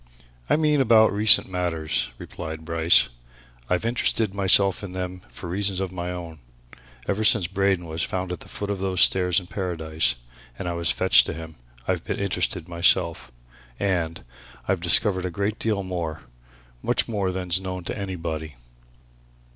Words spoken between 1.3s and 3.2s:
matters," replied Bryce.